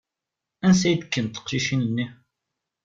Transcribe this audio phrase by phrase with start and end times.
[0.65, 2.05] Ansa i d-kkant teqcicin-nni?